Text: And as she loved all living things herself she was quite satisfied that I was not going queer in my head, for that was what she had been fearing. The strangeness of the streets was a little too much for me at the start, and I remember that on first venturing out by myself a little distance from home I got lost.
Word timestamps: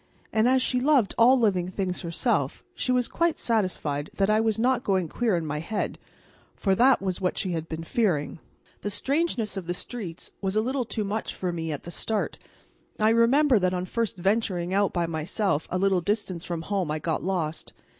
And 0.33 0.49
as 0.49 0.63
she 0.63 0.79
loved 0.79 1.13
all 1.15 1.39
living 1.39 1.69
things 1.69 2.01
herself 2.01 2.63
she 2.73 2.91
was 2.91 3.07
quite 3.07 3.37
satisfied 3.37 4.09
that 4.15 4.31
I 4.31 4.41
was 4.41 4.57
not 4.57 4.83
going 4.83 5.07
queer 5.07 5.35
in 5.37 5.45
my 5.45 5.59
head, 5.59 5.99
for 6.55 6.73
that 6.73 7.03
was 7.03 7.21
what 7.21 7.37
she 7.37 7.51
had 7.51 7.69
been 7.69 7.83
fearing. 7.83 8.39
The 8.81 8.89
strangeness 8.89 9.57
of 9.57 9.67
the 9.67 9.75
streets 9.75 10.31
was 10.41 10.55
a 10.55 10.61
little 10.61 10.85
too 10.85 11.03
much 11.03 11.35
for 11.35 11.51
me 11.53 11.71
at 11.71 11.83
the 11.83 11.91
start, 11.91 12.39
and 12.97 13.05
I 13.05 13.09
remember 13.11 13.59
that 13.59 13.75
on 13.75 13.85
first 13.85 14.17
venturing 14.17 14.73
out 14.73 14.91
by 14.91 15.05
myself 15.05 15.67
a 15.69 15.77
little 15.77 16.01
distance 16.01 16.43
from 16.45 16.63
home 16.63 16.89
I 16.89 16.97
got 16.97 17.23
lost. 17.23 17.71